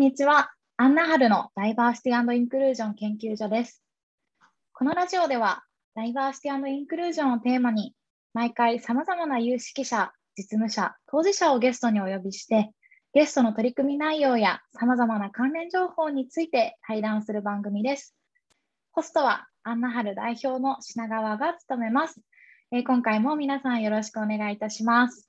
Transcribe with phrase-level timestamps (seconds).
[0.00, 0.50] んにちは。
[0.78, 3.82] アンナハルのダイバーシティインクルージョン研究所です。
[4.72, 5.62] このラジオでは、
[5.94, 7.94] ダイバーシティインクルージョンをテーマに、
[8.32, 12.70] 毎回様々な有識者、実務者、当事者をゲストにお呼びして、
[13.12, 18.16] ゲストの取り組み内容や様々な関連情報について対談する番組です。
[18.92, 22.22] ホストはアンナハル代表の品川が務めます。
[22.72, 25.28] えー、今回も皆さんよろしくお願いいたします。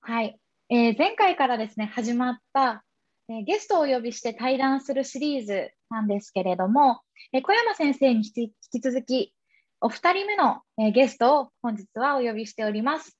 [0.00, 0.40] はい。
[0.70, 2.82] えー、前回からですね、始まった、
[3.28, 7.00] えー、ゲストをお呼びして対談するシリーズなんですけれども、
[7.32, 9.34] えー、小山先生に引き続き、
[9.80, 13.18] お二人目の、えゲストを本日はお呼びしております。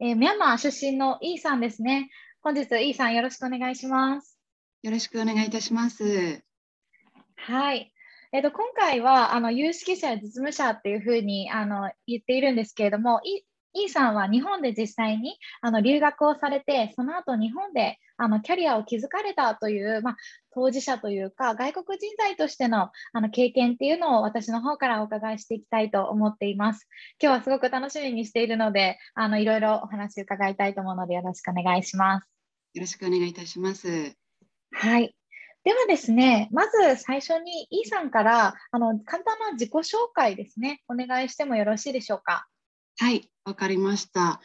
[0.00, 2.08] えミャンマー出身のイーさんですね。
[2.40, 4.38] 本日、イーさんよろしくお願いします。
[4.82, 6.44] よろしくお願いいたします。
[7.36, 7.92] はい。
[8.32, 13.20] えーと、今回はあの有識者や実務者っていうふうにあの言っているんですけれども、
[13.74, 20.16] イーさんは日本で実際にあの留学をされて、その後日本であのキャリアを築かれたという、まあ、
[20.54, 26.86] 当事者というか、外国人材としてのあの経験っていうのを私の方からお伺いしていきたいと思っています。
[27.20, 32.28] 今日はすごく楽しみにしているので、あのいろいろお話伺いたいと思うので、よろしくお願いします。
[32.74, 34.14] よろしくお願いいたします。
[34.72, 35.14] はい。
[35.64, 42.46] ではですね、まず最初にイーさんからあの簡単な自己紹介ですね、お願いしてもよろしいでしょうか？
[42.98, 44.40] はい、わかりました。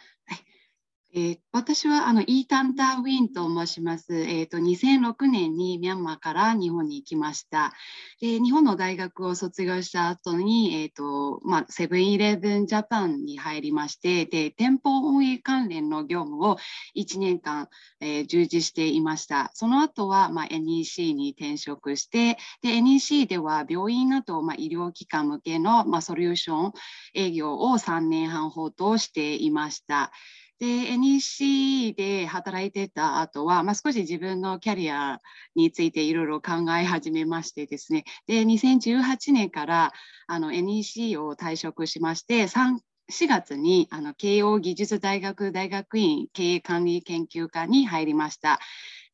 [1.14, 4.14] えー、私はあのイータン・ダーウィンと申します。
[4.14, 7.74] えーと、2006年にミャンマーから日本に行きました。
[8.20, 16.58] で日本の大学を卒業した後に、えーとまあ、セブンイレブンジャパンに入りましてで、店舗運営関連の業務を
[16.96, 17.70] 1年間、
[18.02, 19.50] えー、従事していました。
[19.54, 26.74] その後は、まあ、NEC に転職して、で NEC では病院など、まあ、医療機関向けの、まあ、ソリューション
[27.14, 30.12] 営業を3年半ほどしていました。
[30.60, 35.22] で NEC で働いてた後は、まあ、少し自分のキャリア
[35.56, 39.94] についていろいろ考え始めましてですねで2018年から
[40.28, 42.80] あの NEC を退職しまして3
[43.10, 48.60] 4月にあの慶應義塾大学大学院経営管理研究科に入りました。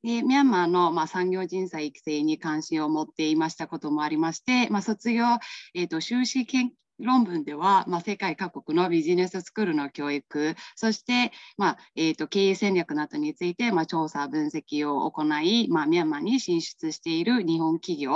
[0.02, 5.26] でミャンマーの、まあ、産業人材育成に関心を持っていましたこともありまして、まあ、卒業、
[5.76, 18.12] えーと、修士研論文では、まあ、世界各国のビジネススクールの教育、そして、まあえーと、経営戦略などについて、まあ、調査、分析を行い、まあ、ミャンマーに進出している日本企業、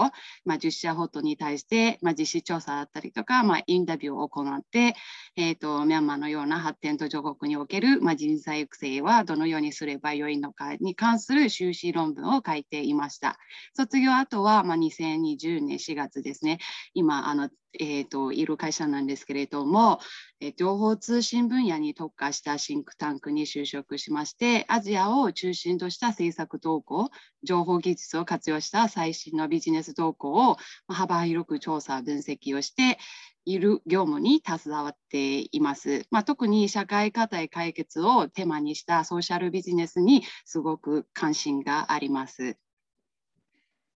[0.45, 4.95] まあ、10社ほどに対して、まあ、実施調査だったりとか、まあ、インタビューを行って、
[5.35, 13.37] えーと、ミャンマーのような発展途上国における、まあ、人材育成はどのようにすればよいのかに関する修士論文を書いていました。
[13.75, 16.59] 卒業後は、まあ、2020年4月ですね、
[16.93, 17.49] 今、あの
[17.79, 19.99] えーと、いる会社なんですけれども、
[20.39, 27.09] えー、情報通信分野に特化したシンクタンクに就職しましてアジアを中心とした政策動向
[27.43, 30.57] 情報技術を活用した最新のビジネス動向を
[30.87, 32.97] 幅広く調査分析をして
[33.45, 36.05] いる業務に携わっています。
[36.11, 42.57] まあ、特に社会課題解決をテーマにしたソーシャルビジネスにすごく関心があります。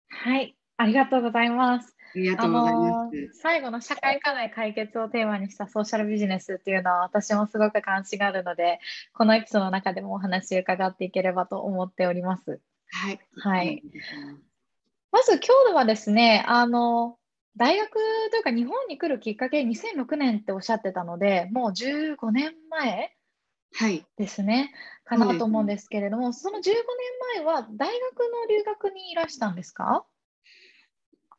[0.08, 1.97] はい、ありがとうございます。
[2.14, 3.40] ありがとうございます。
[3.40, 8.80] 最後の社会課題解決をテーマにしたソーシャルビジネスっていうのは私もすごく関心があるので、
[9.12, 12.60] このエピソードの中でもお話を伺っていければと思っております。
[12.90, 13.20] はい。
[13.36, 13.82] はい。
[15.10, 17.18] まず今日はですね、あの、
[17.56, 17.92] 大学
[18.30, 23.12] というか日本に来るきっかけ2006年っておっしゃってたので、もう15年前
[24.16, 24.72] ですね、
[25.04, 26.74] はい、かなと思うんですけれども、その15年
[27.36, 30.06] 前は大学の留学にいらしたんですか？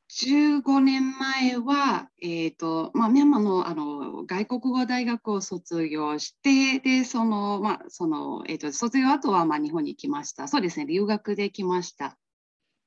[0.09, 10.47] 15年前は、えーとまあ、ミャンマーのあの外国語大学を卒業してでその、まあそのえーと、卒業後はまあ日本に来ました。
[10.47, 10.87] そうですね。
[10.87, 12.17] 留学で来ました。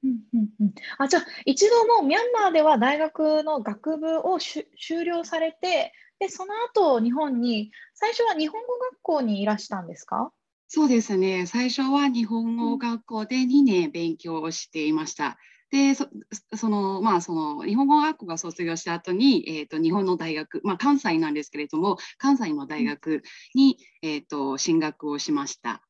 [0.03, 4.66] うんうんうん、あじゃあ一度もミャンマーでは大学の学部を修
[5.04, 10.33] 了されてでその後日本に最初は日本語学校にいらしたんですか？
[10.66, 11.47] そうですね。
[11.47, 15.39] 最初は日本語学校で2年勉強をしていました。
[15.72, 23.22] でそのまあその日本語学校が卒業した後に、えーと、日本の大学、まあ、関西なんですけれども関西の大学
[23.54, 25.83] に、えーと、進学をしました。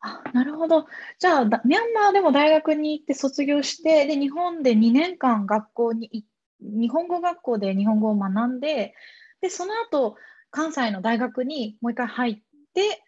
[0.00, 0.86] あなるほど。
[1.20, 6.26] じゃあミャンマーでも大学に行って卒業してで日本で2年間学校に
[6.60, 8.94] 日本語学校で日本語を学んで
[9.40, 10.16] でその後
[10.50, 12.34] 関西の大学にもう一回入っ
[12.74, 13.04] て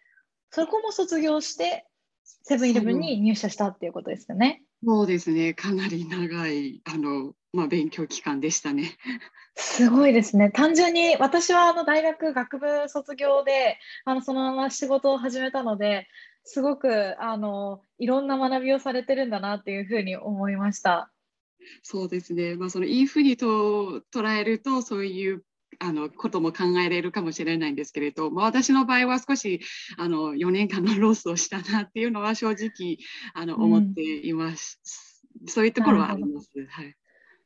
[0.49, 1.85] そこも卒業して
[2.23, 4.63] セブンイレブンに入社したっていうことですよね。
[4.83, 8.97] そうですね、かなり長い、あの、もまあ、勉強期間でしたね。
[9.59, 10.51] すごいですね。
[10.51, 16.07] 単純に私はあの大学学部卒業であのそのまま仕事を始めたので
[16.43, 21.11] すごくあのいろんな学びをされてるんだなっていうふうに思いました。
[21.81, 22.55] そうですね。
[22.55, 25.43] まあそのいいふうにと捉えるとそういう
[25.79, 29.61] あのことも考えられるかもしれないんですけれど、まあ、私の場合は少し
[29.97, 32.97] あの4年間のロスをしたなっていうのは正直
[33.33, 34.81] あの思っています。
[35.41, 36.49] うん、そういうところはあります。
[36.69, 36.95] はい。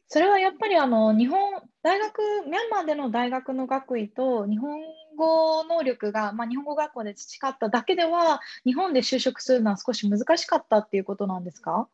[0.08, 1.40] それはやっぱりあの日本
[1.84, 4.82] 大学ミャンマーでの大学の学位と日本
[5.16, 11.88] 語能力が、まあ、日本語学校で培っただけでは日本で就職するのは少し難しかったっていうことなんですか？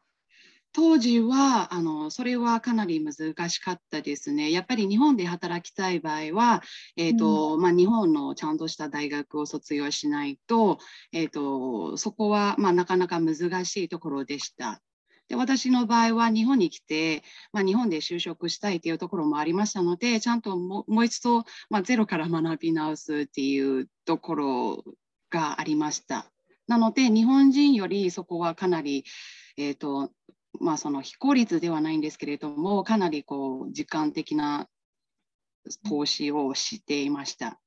[0.73, 4.51] 当時はあのそれはかなり難しかったですね。
[4.51, 6.61] やっぱり日本で働きたい場合は、
[6.95, 10.77] えーと、うん、まあ、日本のちゃんとした大学を卒業しないと,、
[11.11, 14.81] えーとそこは、まあ、なかなか難しいところでした。
[15.29, 24.83] で私の場合は日本に来て、まあ、日本で就職したいというところもありましたのでちゃんともう一度、まあ、ゼロから学び直すっていうところ
[25.29, 26.31] がありました。
[26.67, 29.03] なので日本人よりそこはかなり、
[29.57, 30.11] えーと
[30.59, 34.67] まあ、その非効率ではないんですけれどもかなりこう時間的な
[35.87, 37.59] 投資をしていました。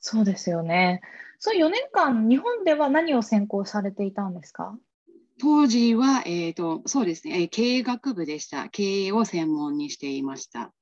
[0.00, 1.02] そうですよね。
[1.38, 4.78] その4年間、日本では何を専攻されていたんですか？
[5.38, 8.68] 当時は、えーと、そうですね、経営学部でした。
[8.68, 10.72] 経営を専門にしていました。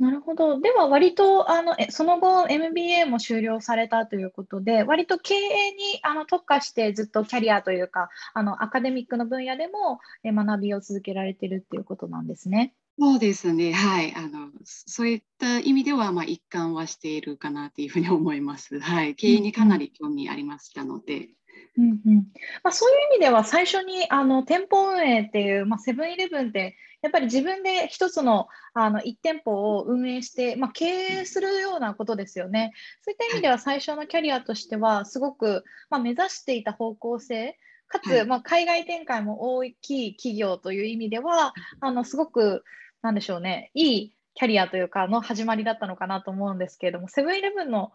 [0.00, 0.58] なるほど。
[0.58, 12.72] では、割とあのその後、MBA も修了されたということで、割と経営にあの特化してずっとキャリアというか、あのアカデミックの分野でも学びを続けられているということなんですね。
[12.98, 18.80] そうですね、はい、あのそういった意味では、まあ、一貫はしているかなというふうに思います。
[18.80, 21.28] はい、経営にかなり興味ありましたので。
[21.76, 22.16] うんうん。
[22.62, 32.72] まあ、そういう意味では最初にあの店舗運営っていう、まあ、セブンイレブンってやっぱり自分で一つのあの1店舗を運営して、まあ、経営するようなことですよね。
[33.02, 37.58] そういった意味では最初のキャリアとしてはすごく、まあ、目指していた方向性
[37.88, 42.64] かつ、まあ、海外展開も大きい企業という意味ではあのすごく
[43.02, 47.92] なんでしょうねいいキャリアというかの始まりだったのかなと思うんですけれどもセブンイレブンの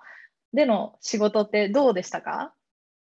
[0.54, 2.55] での仕事ってどうでしたか？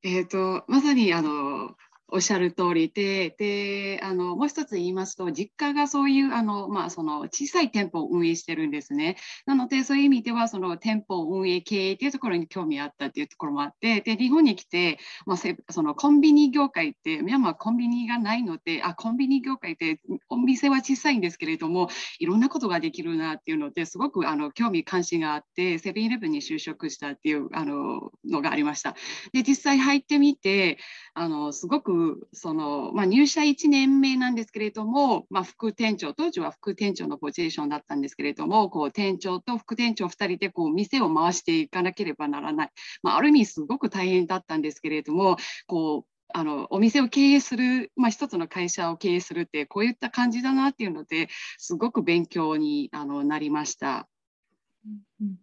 [0.04, 1.76] えーと、まさにあの
[2.14, 9.16] おっしゃる通りで、で、あの、もう一つ言いますと、実家がそういう、あの、まあ、その小さい店舗を運営してるんですね。
[9.46, 15.36] なので、そういう意味では、その店舗運営経営っていうところに興味あったっていうところもあって、で、日本に来て、まあ、
[15.70, 19.98] そのコンビニ業界って、ミャンマーコンビニがないので、あ、コンビニ業界って、
[20.28, 21.88] お店は小さいんですけれども、
[22.18, 28.96] いろんなことができるなっていうので、すごくあの興味関心があって、セブンイレブンに就職したっていうあののがありました。
[29.32, 30.78] で、実際入ってみて、
[31.14, 32.01] あのすごく
[32.32, 42.70] その、まあ、入社1年目なんですけれども、まあ、副店長当時は副店長のポジションだったんですけれどもこう店長と副店長2人でこう店を回していかなければならない、
[43.02, 51.28] まあ、ある意味すごく大変だったんですけれどもこうあのお店を経営する、まあ、一つの会社を経営するってこういった感じだなっていうので
[51.58, 54.08] すごく勉強にあのなりました。
[55.20, 55.36] うん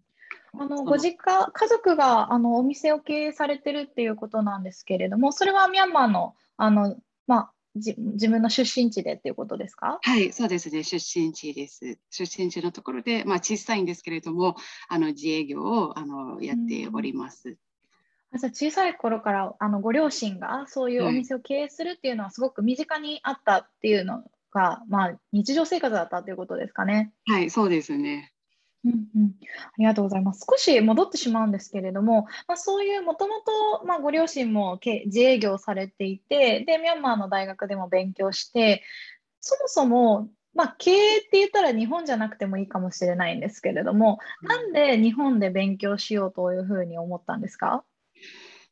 [0.58, 6.98] あのご実家、家族があのお店を経営されてるっていうことなんですけれども、それはミャンマーのあの、
[7.28, 10.00] まあ、じ自分の出身地でっていうことですか？
[10.02, 12.00] はい、そうですね、出身地です。
[12.10, 14.56] 出身地のところで、まあ、小さいんですけれども、
[14.88, 17.58] あの自営業をあのやっております。
[18.32, 27.12] あじゃあ小さい頃からあのご両親がそういうお店を経営するっていうのはすごく身近にあったっていうのが、まあ、日常生活だったということですかね。
[27.26, 28.32] はい、そうですね。
[28.86, 30.46] うんうん、ありがとうございます。
[30.50, 38.84] 少し戻ってしまうんですけれども、まあ、そういうもともとご両親も自営業されていてで、ミャンマーの大学でも勉強して、
[39.42, 47.84] そもそも、まあ、経営って言ったら日本じゃなくてもいいかもしれないんですけれども、なんで日本で勉強しようというふうに思ったんですか？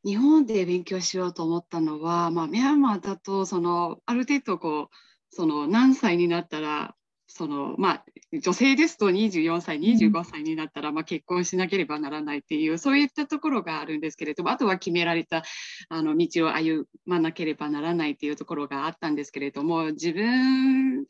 [0.03, 4.95] 日本で勉強しようと思ったのは、まあ、ミャンマーだとそのある程度こう
[5.29, 6.95] その何歳になったら
[7.27, 8.05] そのまあ、
[8.41, 15.43] 女性ですと24歳25歳になったら、まあ、結婚しなければならないっていうそういったところがあるんですけれどもあとは決められた
[15.89, 21.05] あの道を歩まなければならないっていうところがあったんですけれども自分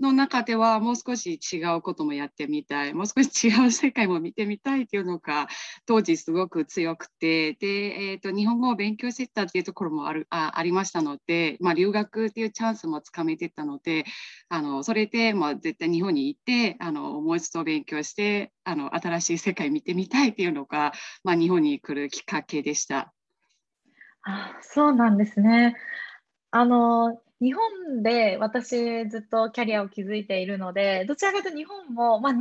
[0.00, 5.48] の中ではもう少し違うこともやってみたいもう少し違う世界も見てみたいっていうのが
[5.86, 7.66] 当時すごく強くてで、
[8.12, 14.04] えーと、日本語を勉強してたっていうところもあるあありましたので、まあ、留学っていうチャンスもつかめてたので
[14.48, 20.92] あのそれで、まあ、絶対日本に行ってあのもう一度勉強してあの新しい世界見てみたいっていうのが、
[21.24, 23.12] まあ、日本に来るきっかけでした。
[24.22, 25.76] あそうなんですね。
[26.50, 32.38] あの日本で私ずっとキャリアを築いているので、どちらかというと日本も、まあ、24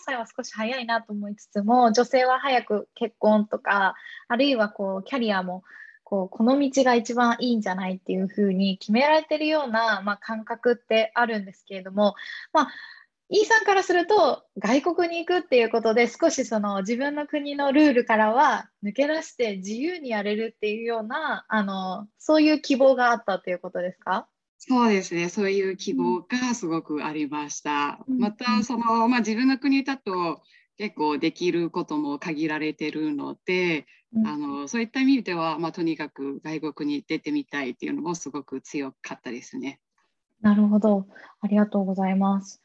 [0.00, 3.96] 歳は少し早いなと思いつつも、女性は早く結婚とか、
[4.28, 5.64] あるいはこうキャリアも
[6.04, 12.14] こうこの道が一番いいんじゃないっていうふうに決められてるような、まあ、感覚ってあるんですけれども、
[12.52, 12.68] まあ、
[13.30, 24.26] E さんからすると外国に行くっていうことで少しその自分の国のルールからは抜け出して自由にやれるっていうようなあのそういう希望があったということですか？
[24.56, 28.00] そうですね、そういう希望がすごくありました。
[28.08, 30.42] うん、またその、まあ、自分の国だと
[30.78, 39.80] 結構できることも限られてるので、うん、あのそういった意味では、まあ、とにかく外国に出てみたいっていうのもすごく強かったですね。
[40.40, 41.06] なるほど、
[41.40, 42.62] ありがとうございます。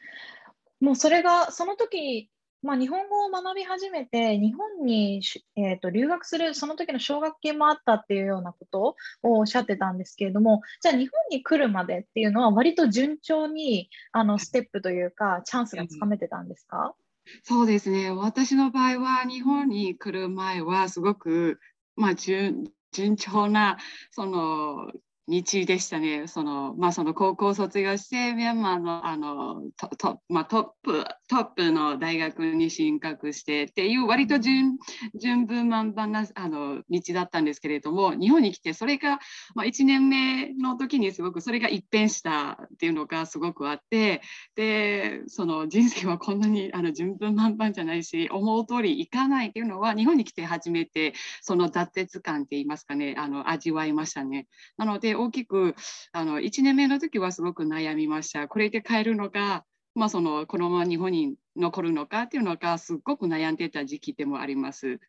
[0.83, 2.29] もうそれがその時
[2.63, 5.21] まあ、日本語を学び始めて、日本に、
[5.57, 16.95] えーと、留学する、その時の奨学金もあったっていうようなことをおっしゃってたんですけれども、じゃあ日本に来るまでっていうのは、割と順調にあのステップというか、チャンスがつかめてたんですか、
[17.43, 21.59] そうですね、私の場合は、日本に来る前は、すごく、
[21.97, 23.77] まあ、順順調な
[24.11, 24.91] その
[25.27, 26.27] 道でしたね。
[26.27, 34.77] そのまあ、その高校卒業して、ミャンマーのあのトト,、まあ、トップトップの大学に進学してっていう割と順
[35.15, 39.19] 順風満帆なあの道だったんですけれども、日本に来てそれが、
[39.55, 44.21] まあ、1年目の時にすごくそれが一変したっていうのがすごくあって、
[44.55, 54.47] でその人生はこんなにあの順風満帆じゃないし、思う通りいかないっていうのは日本に来て初めてその挫折感って言いますかね、あの味わいましたね。
[54.77, 55.75] なので大きく
[56.11, 58.47] あの1年目の時はすごく悩みました。
[58.47, 59.65] これで帰るのか、
[59.95, 64.99] まあ、そのこのまま日本に残るのかっていうのがすごく悩んでた時期でもあります。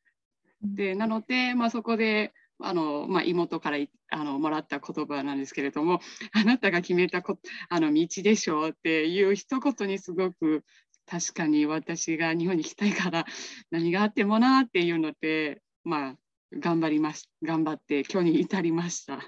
[0.63, 3.79] でなので、まあ、そこであの、まあ、妹から
[4.11, 6.01] あのもらった言葉なんですけれども
[6.33, 10.65] あなたが決めたこあの道でしょうっていう一言にすごく
[11.07, 13.27] 確かに私が日本に来たいから
[13.71, 16.15] 何があってもなっていうのでまあ
[16.59, 19.19] 頑張ります頑張って今日に至りました。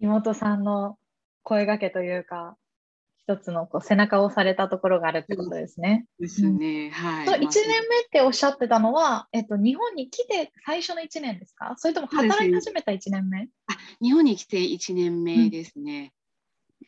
[0.00, 0.98] 妹さんの
[1.42, 2.56] 声がけというか、
[3.28, 6.06] 一つのこう背中を押されたところがあるってことですね。
[6.20, 6.90] ですね。
[6.90, 7.26] はい。
[7.26, 7.48] 1年目っ
[8.10, 11.74] ておっしゃってたのは、えっと、日本に来て最初の1年ですか？
[11.76, 16.12] それとも働き始めた1年目、あ日本に来て1年目ですね。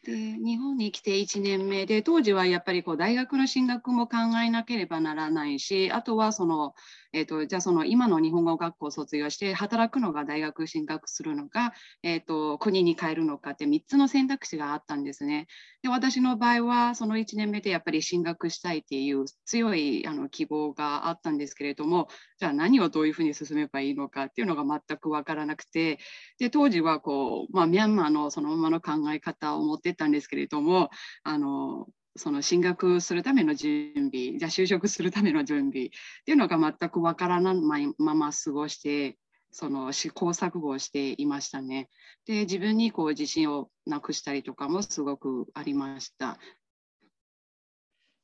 [0.04, 6.74] で日本に来て1年目で当時はやっぱりこう大学の進学も考えなければならないしあとはその、
[7.12, 11.72] えーと、じゃあその今の日本語学校を卒業して働くのが大学進学するのか、
[12.02, 15.46] えーと、国に帰るのかって3つの選択肢があったんですね。
[15.82, 25.98] で私の場合はその1年目でやっぱり進学したいっていう強いあの希望があったんですけれどもじゃあ何をどういうふうに進めばいいのかっていうのが全く分からなくて
[26.38, 30.90] で当時はこう、まあ、ミャンマーのそのままの考え方を持ってったんですけれども
[31.22, 31.86] あの
[32.18, 35.88] その進学するための準備じゃあ就職するための準備っ
[36.24, 39.16] ていうのが全くわからないまま過ごして
[39.50, 41.88] その試行錯誤をしていましたね。
[42.26, 46.38] で自分にこう自信をなくしたりとかもすごくありました。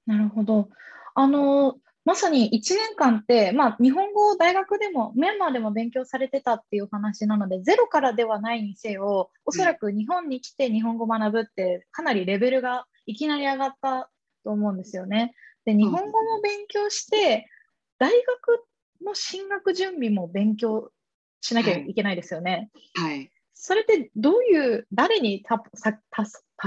[0.06, 0.68] なるほど。
[1.14, 14.10] あのまさに1年間って、まあ、日本語を大学でもミャンマーでも勉強されてたっていう話なのでゼロからではないにせよおそらく日本に来て日本語を学ぶってかなりレベルがいきなり上がった
[14.44, 15.34] と思うんですよね。
[15.64, 17.48] で日本語も勉強して
[17.98, 18.64] 大学
[19.04, 20.90] の進学準備も勉強
[21.40, 22.70] しなきゃいけないですよね。
[22.94, 25.98] はい、はい、それってどういう誰にたさ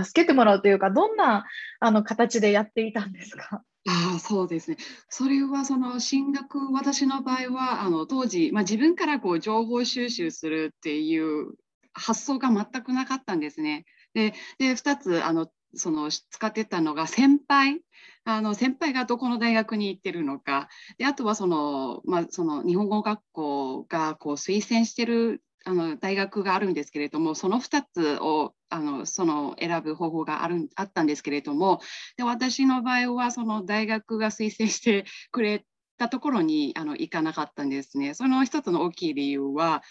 [0.03, 1.46] 助けてもらうというかどんな
[1.79, 3.63] あの形でやっていたんですか？
[3.89, 4.77] ああそうですね。
[5.10, 11.53] それはその進学、私の場合はあの当時、まあ、自分からこう情報収集するっていう
[11.94, 13.86] 発想が全くなかったんですね。
[14.13, 17.81] でで2つあのその使ってたのが先輩
[18.25, 20.67] あの先輩がどこの大学に行ってるのか
[20.98, 31.81] であとはその,、まあ、その日本語学校がこう推薦してるあの大学があるんですけれどもその2つをあのその選ぶ方法があるあったんですけれども
[32.15, 35.65] で私の場合はその大学が推薦してくれ
[35.98, 38.13] たところにあの行かなかったんですね。
[38.13, 39.81] その一つの大きい理由は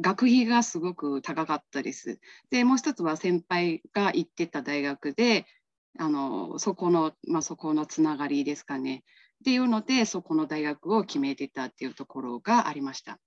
[0.00, 2.18] 学費がすごく高かったです。
[2.50, 5.46] でもう一つは先輩が行ってた大学で
[5.98, 9.04] あのそこの、まあ、そこのつながりですかね。
[9.40, 13.18] っていうのでそこの大学を決めてたっていうところがありました。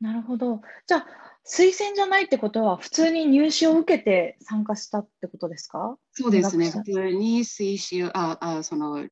[0.00, 0.60] なるほど。
[0.86, 1.06] じゃあ、
[1.46, 5.96] 推薦じゃないってことは、普通に入試を受けて参加したってことですか？
[6.12, 6.70] そうですね。
[6.70, 9.08] 普通に推薦ああその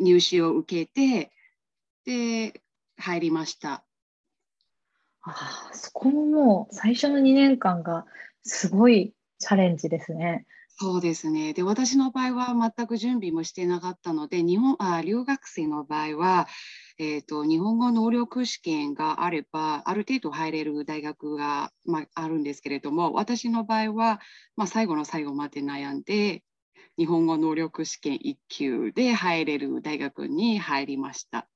[0.00, 1.32] 入試を受けて、
[2.04, 2.62] で、
[2.98, 3.84] 入りました。
[5.26, 8.04] ああ、そこももう最初の2年間が
[8.42, 10.46] すごいチャレンジですね。
[10.76, 11.52] そうですね。
[11.54, 16.48] で、私の場合は全く準備もしてなかったので、日本あ留学生の場合は、
[16.98, 24.20] えーと、日本語能力試験があれば、ある程度入れる大学が、まあ、あるんですけれども、私の場合は、
[24.56, 26.42] まあ、最後の最後まで悩んで、
[26.98, 31.48] 日本語能力試験1級で入れる大学に入りました。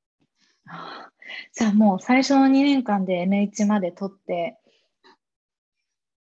[1.52, 4.58] じゃあもう最初の2年間で N1 まで取って、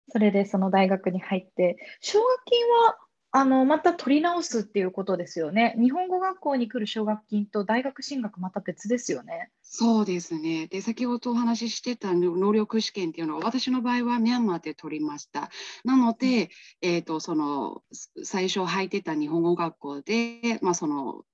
[0.08, 2.98] それでその大学に入って、奨学金は
[3.38, 5.76] あのまた取り直すっていうことですよね。
[5.78, 9.50] 日本語学校に来る奨学金と大学進学また別ですよね。
[9.62, 10.68] そうですね。
[10.68, 15.50] で、先ほどお話ししてた能力試験っていうのは、私の場合はミャンマーで取りました。
[15.84, 16.48] なので、
[16.80, 17.82] えっ、ー、と、その、
[18.24, 21.24] 最初入ってた日本語学校で、まあ、その、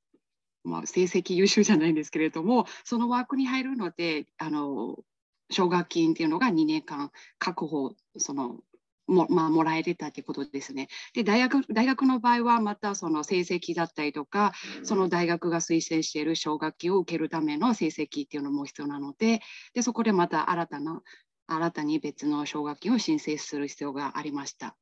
[0.64, 4.96] まあ、成績優秀じゃないんですけれども、その枠に入るので、あの、
[5.50, 8.60] 奨学金っていうのが2年間確保、その、
[9.06, 10.88] も,、まあ、もらえてたってことですね。
[11.12, 14.52] で大学大学の場合はまたその成績だったりとか
[14.82, 19.40] その大学が推薦している奨学金を受けるための成績っていうのも必要なので
[19.74, 21.02] でそこでまた新たな
[21.46, 24.76] 新たに別の奨学金を申請する必要がありました。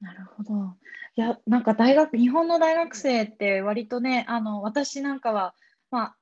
[0.00, 0.76] なるほど。
[1.16, 5.54] いや、なんか大学、日本の大学生って割とね、あの私なんかは、
[5.90, 6.16] まあ、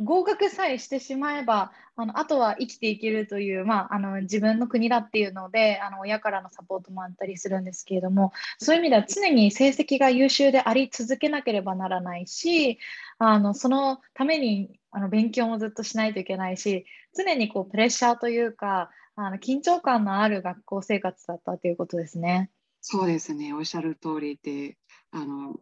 [0.00, 12.78] 合格さえしてしまえばあのあとは生きていけるという、まあ、あの自分の国だっていうのであの親からのサポートもあったりするんですけれどもそういう意味では常に成績が優秀であり続けなければならないし
[13.18, 16.86] あのそのためにあの勉強もずっとしないといけないし
[17.16, 22.50] 常にこうプレッシャーというかあの緊張感のある学校生活だったということですね。
[22.82, 24.76] そうですねおっしゃる通りで
[25.12, 25.58] あの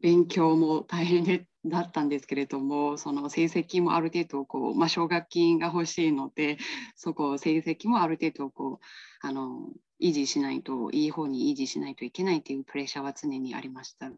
[0.00, 6.58] 勉強も大変でだったんですけれどもその成績もある程度こう、まあ、奨学金が欲しいので
[6.96, 9.68] そこ成績もある程度こうあの
[10.00, 14.06] 維持しないといい方に維持しないといけないというプレッシャーは常にありました。
[14.06, 14.16] うん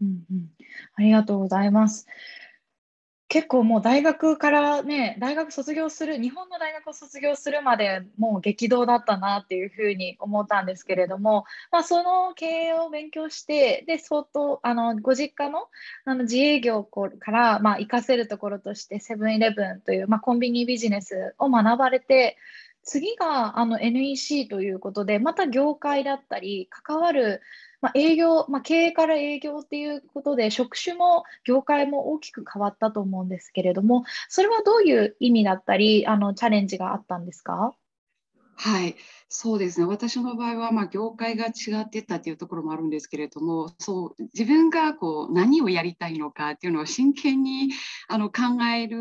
[0.00, 0.48] うん、
[0.94, 2.06] ありがとうございます。
[3.28, 15.68] 結構もう大学からね、大学卒業する、日本の大学を卒業するまでもう激動だったなっていうふうに思ったんですけれども、まあ、その経営を勉強して、で、相当、あの、ご実家の
[16.06, 22.38] あの自営業から、まあ、活かせるところとして、セブンイレブンという、まあ、コンビニビジネスを学ばれて、
[22.82, 27.42] 次があの NEC ということで、また業界だったり、関わる
[27.80, 37.74] まあ、営業、まあ、経営から営業っていうことで職種も業界も大きく変わったと思うんですけれどもそれはどういう意味だったりあのチャレンジがあったんですか？
[38.60, 38.96] はい、
[39.28, 39.86] そうですね。
[39.86, 47.70] 私の場合は、まあ、業界が違ってたっていうところもあるんですけれども、そう、自分がこう、何をやりたいのかっていうのを真剣に
[48.08, 48.98] あの考える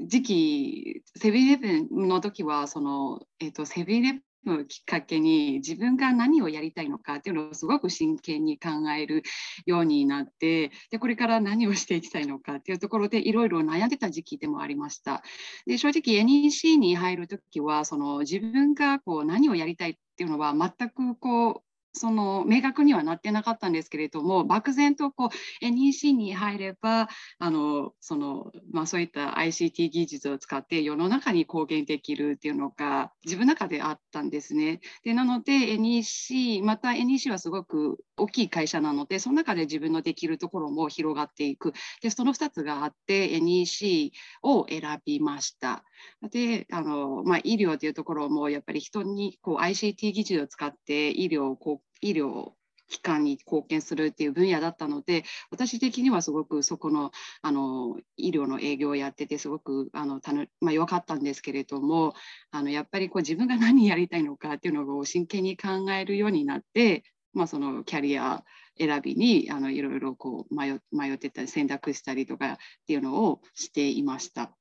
[0.00, 1.68] 時期、セブンイレブ
[2.04, 9.22] ンの時は、その、えっ、ー、と、セブンイレのきっかけに自分が何をやりたいのかっていうのをすごく真剣に考える
[9.66, 15.22] ようになってでこれから何をしていきたいのかっていうところでいろいろ悩んでた時期でもありました。
[15.66, 34.80] で正直 NEC に入る時はその自分がこう何をやりたいっていうのは全くこうその明確にはなってなかったんですけれども漠然とこう NEC に入ればあのその、まあ、そういった ICT 技術を使って世の中に貢献できるっていうのが自分の中であったんですね。
[35.04, 41.72] でなので NEC また NEC はすごく大きい会社なのでその中で自分のできるところも広がっていく
[42.02, 45.84] でその2つがあって NEC を選びました。
[46.30, 52.52] であの、まあ、医療というところもやっぱり人にこう ICT 技術を使って医療こう医療
[52.90, 62.14] 機関に貢献するっていう分野だったので私的にはすごくそこのあの医療の営業をやっててすごくあのたの、まあ、弱かったんですけれども
[62.50, 68.44] あのやっぱりこう自分が何やりたいのかっていうのを真剣に考えるようになって、まあ、そのキャリア
[68.76, 70.74] 選びにあのいろいろこう迷
[71.14, 74.52] ってたり選択したりとかっていうのをしていました。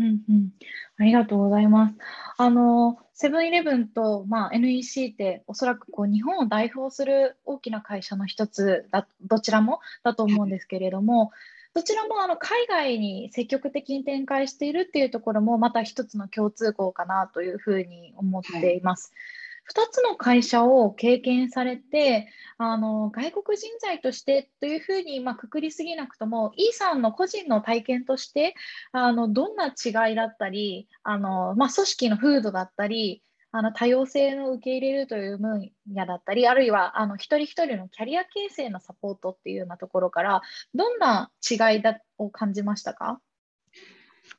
[0.00, 0.50] うんうん、
[0.98, 1.94] ありがとうございます。
[2.38, 11.30] あのセブンイレブンと、まあ、NEC っておそらくこう日本を代表する大きな会社の一つだどちらもだと思うんですけれども
[11.74, 19.12] どちらもあの海外に積極的に展開しているっていうところもまた一つの共通項かなというふうに思っています。
[19.12, 19.39] はい
[19.72, 28.54] 2つの会社を経験されてあの外国人材としてというふうに、まあ、くくりすぎなくとも E さんの個人の体験として
[28.92, 40.42] あのどんな違いだったりあの、まあ、組織の風土だったりあの多様性の受け入れるという分野だったりあるいはあの一人一人のキャリア形成のサポートっていうようなところから
[40.74, 43.20] どんな違いだを感じましたか？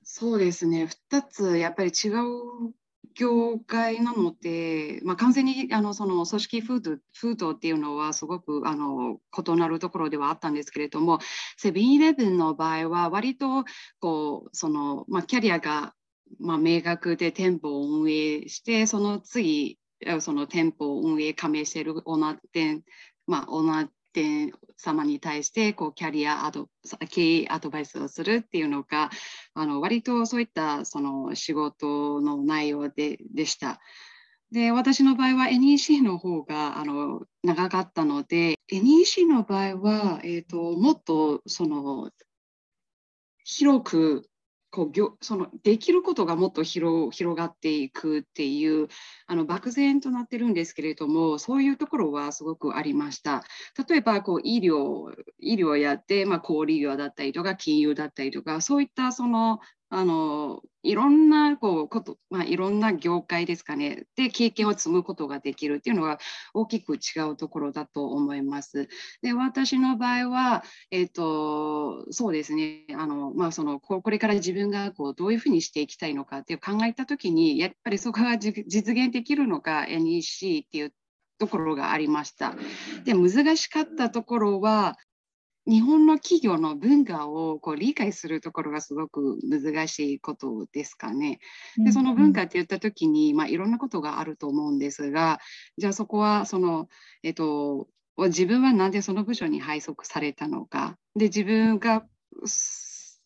[0.03, 0.89] そうですね。
[1.11, 2.73] 2つやっぱり違う
[3.21, 11.19] 業界なので、まあ、完全にあのその組織風土風土っていうのはすごくあの異なるところではあったんですけれども
[11.55, 13.63] セブンイレブンの場合は割と
[13.99, 15.93] こうその、まあ、キャリアが、
[16.39, 19.77] まあ、明確で店舗を運営してその次
[20.19, 22.81] その店舗を運営加盟しているオーナー店、
[23.27, 26.69] まあ、オーナー店様に対してこうキャリアアド
[27.09, 29.09] 経営アドバイスをするっていうのが
[29.53, 33.79] あの割とそういったその仕事の内容ででした。
[34.51, 42.11] で私の場合は NEC の方があの長かったので NEC の場合は、えーともっとその
[43.45, 44.30] 広く
[44.71, 48.87] こうそのできることがもっと広広がっていくっていう
[49.27, 53.43] あの漠然となってるんですけれどもそういうところはすごくありました。
[53.89, 59.59] 例えばこう医療医療やって、まあ、小売業だったりとか金融だったりとかそういったその
[59.93, 66.17] あのいろんなこうこと、まあ、いろんな業界ですかねで経験を積むことができるっていうのは
[66.53, 68.87] 大きく違うところだと思います。
[69.21, 80.93] で私の場合は、えーと、そうですねあの、まあ、そのこれから自分がこうどういうふうにしていきたいのかって考えた時にやっぱりそこが実現できるのか NEC っていう
[81.37, 82.55] ところがありました。
[83.03, 84.97] で難しかったところは
[85.67, 91.39] 日本の企業の文化をこう理解するところがすごく難しいことですかね。
[91.77, 95.39] でその文化って言った時に、まあ、いろんなことがあると思うんですが
[95.77, 96.87] じゃあそこはその、
[97.23, 102.05] えっと、自分は何でその部署に配属されたのかで自分が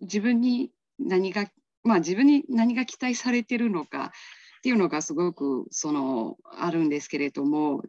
[0.01, 1.49] 自分に何が、
[1.83, 4.11] まあ、自分に何が期待されてるのか
[4.59, 7.83] っていうのがすごくそのあるんですけれども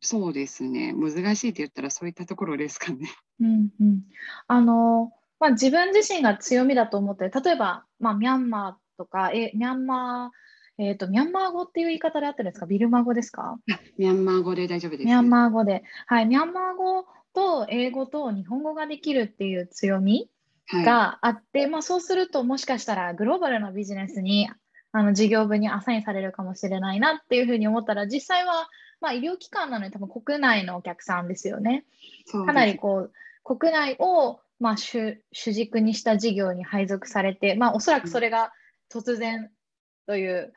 [0.00, 3.08] そうですね難しいって言ったらそういったところですかね。
[3.40, 4.00] うんうん
[4.46, 10.30] あのまあ、自分自身が強みだと思って例えば、まあ、ミャンマーとかえミャンマー
[10.78, 12.64] えーと、ミャンマー語っていう言い方であってるんですか？
[12.66, 13.58] ビルマ語ですか？
[13.98, 15.04] ミャンマー語で大丈夫です。
[15.04, 15.82] ミャンマー語で。
[16.06, 17.04] はい、ミャンマー語
[17.34, 20.30] と英語と日本語ができるっていう強み
[20.72, 24.48] があって、はい、まあ、そうするともしかしたらグローバルなビジネスに
[24.92, 28.66] あの事業部にアサインされるかもしれないなっていうふうに思ったら実際は
[29.02, 31.84] まあ、医療機関なので多分国内のお客さんですよね。
[32.30, 33.12] かなりこう
[33.44, 38.52] 国内をまあ主主軸にした事業に配属されて、まあ、おそらくそれが
[38.90, 39.50] 突然
[40.06, 40.54] という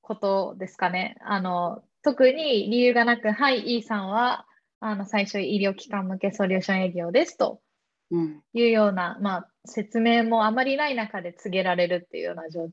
[0.00, 1.16] ことですかね。
[1.20, 4.46] あの特に理由がなく、はい、E さんは
[4.78, 7.60] あの最初医療機関向けソリューション営業ですと
[8.54, 12.68] いうような、うん、まあ、説明もあまりない中で告げられるっていうような状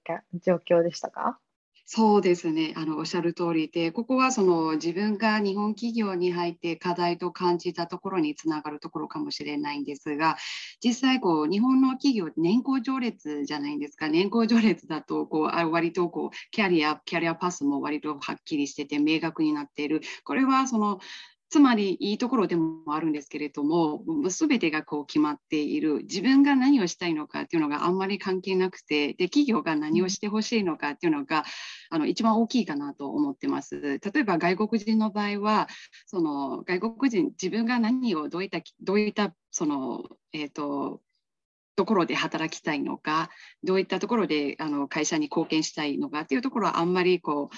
[0.56, 1.40] 況でしたか？
[1.90, 2.74] そうですね。
[2.76, 10.36] あのおっしゃる通りでここはその自分が日本企業に入って課題と感じたところにつながるところかもしれないんですが
[10.84, 14.10] 実際こう日本の企業年功序列じゃないんですか。
[14.10, 20.02] 年功序列だとこう割とこうキャリアキャリアパスも割とはっきりしてて明確になっている。
[20.26, 21.00] これはその
[21.50, 31.46] つまりいいところでもあるんですけれども全てがこう決まっている自分が何をしたいのかっていうのがあんまり関係なくてで企業が何をしてほしいのかっていうのが
[31.90, 33.80] あの一番大きいかなと思ってます。
[33.80, 35.68] 例えば外国人の場合は
[36.06, 41.02] その外国人自分が何をどういったどういったその、えーと
[41.78, 43.30] ところで働きたいのか
[43.64, 47.52] どういったところであの会社に貢献したいのかっていうところはあんまりこ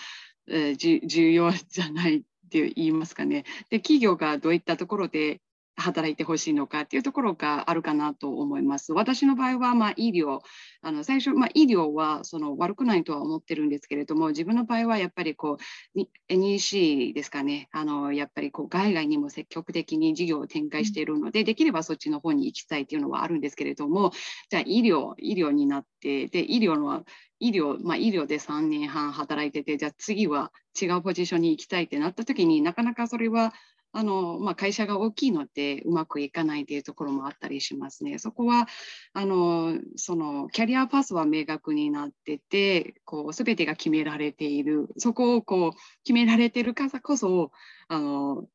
[0.50, 3.46] う、重要じゃないって言いますかね。
[3.70, 5.40] で企業がどういったところで
[5.80, 8.94] 働いてほしいのかっていうところがあるかなと思います。
[8.94, 10.40] 私の場合は、まあ、医療、
[10.82, 15.58] あの最初、まあ、医療はその悪くないとは思ってるんですけれども、自分の場合はやっぱりこ
[15.96, 24.12] う NEC ですかね、あのやっぱりこう海外にも積極的に事業を展開しているので、できればそっちの方に行きたいっていうのはあるんですけれども、
[24.50, 27.04] じゃあ医療、医療になって、で医療の
[27.40, 33.54] 医療、まあ、医療で3年半働いてて、じゃあ次は違うポジションに行きたいってなった時になかなかそれは
[33.92, 38.20] あの、まあ、会社が大きいのでうまくいかないというところもあったりしますね。
[38.20, 38.68] そこは
[39.14, 47.52] あのそのキャリアパスは明確になっててこう全てが決められているそこをこう決められているからこそ
[47.88, 48.48] あの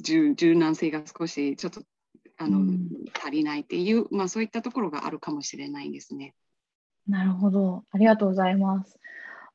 [0.00, 1.82] 柔軟性が少しちょっと
[2.36, 6.34] あの、うん、足りないっていう、まあ、そういったところがあるかもしれないですね。
[7.06, 7.84] なるほど。
[7.90, 8.98] ありがとうございます。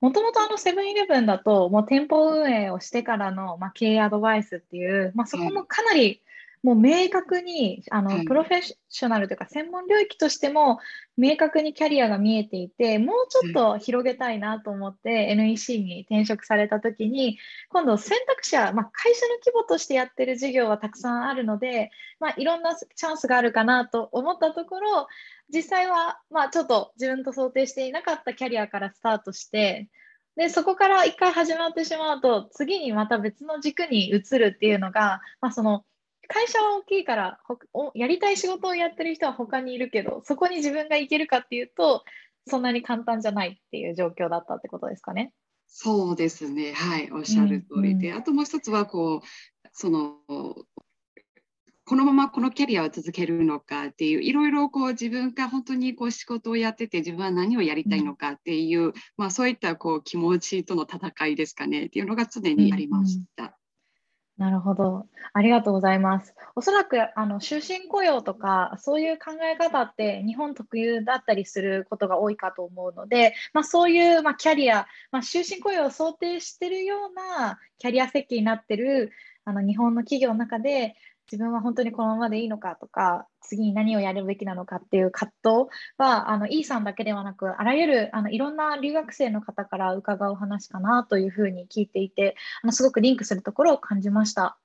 [0.01, 6.21] もともとあのセブンイレブンだと、もう店舗運営をしてからの、まあ、経営アドバイスっていう、まあ、そこもかなり
[6.61, 10.79] もう明確にあの、プロフェッショナルというか専門領域としても
[11.15, 17.37] 明確にキャリアが見えていてもうちょっと広げたいなと思って NEC に転職された時に
[17.69, 25.07] 今度選択肢は、まあ、会社の規模としてやってる事業はたくさんあるので、まあ、いろんなチャンスがあるかなと思ったところ
[25.53, 29.89] 実際は、まあ、ちょっと自分と想定していなかったキャリアからスタートして
[30.39, 35.83] で、そこから一回始まってしまうと、次にまた別の軸に移るっていうのが、まあ、その
[36.29, 42.05] 会社は大きいからほやりたい仕事をやってる人は他にいるけど、そこに自分が行けるかっていうと、
[42.47, 45.33] そんなに簡単じゃないっていう状況だったってことですかね。
[45.67, 50.15] そうですね、はい、おっしゃる通りで、うんうん、あともう一つはこうその
[51.89, 63.43] このままこのキャリアを続けるのかっていういろいろこう自分が本当にこう仕事をやってて自分は何をやりたいのかっていう、うん、まあ、そういったこう気持ちとの戦いですかねっていうのが常にありました。
[63.43, 63.49] うん
[64.37, 65.05] なるほど。
[65.33, 66.33] ありがとうございます。
[66.55, 79.11] おそらく、あの、終身雇用とか、そういう考え方って日本特有だったりすることが多いかと思うので、まあ、そういう、まあ、キャリア、まあ、終身雇用を想定してるようなキャリア設計になってる、
[79.43, 80.95] あの、日本の企業の中で、
[81.31, 94.57] 自分は本当にこのままでいいのかとか、次に何をやるべきなのかっていう葛藤は、あの、イーさんだけではなく、あらゆる、あの、いろんな留学生の方から伺う話かなというふうに聞いていて、あの、すごくリンクするところを感じました。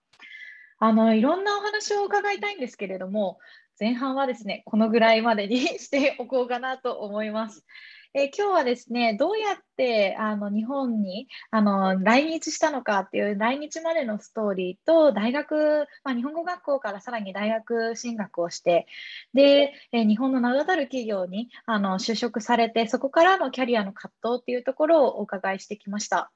[0.78, 3.38] あの、いろんなお話を伺いたいんですけれども、
[3.78, 7.64] 前半はですね、このぐらいまでに しておこうかなと思います。
[8.16, 18.86] え今日はですね、どうやってあの日本にあの来日したのかっていう来日までのストーリーと大学、まあ、日本語学校からさらに大学進学をして
[19.32, 26.30] で、え日本の名だたる企業にあの就職されてそこからのキャリアの葛藤っていうところをお伺いしてきました。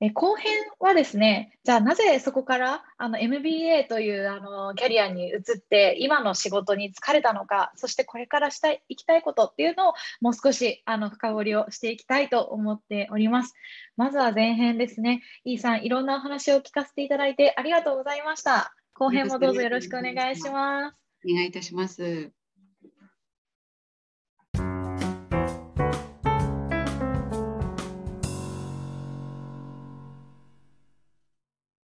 [0.00, 13.54] え後編はですね、じゃあなぜそこからあの MBA というあのキャリアに移って今の仕事に疲れたのか、そしてこれからしたい行きたいことっていうのをもう少しあの深掘りをしていきたいと思っております。
[13.96, 15.22] まずは前編ですね。
[15.44, 18.74] イーさん、いろんなお話を聞かせていただいてありがとうございました。
[18.94, 20.96] 後編もどうぞよろしくお願いします。
[21.24, 22.43] お願いいたします。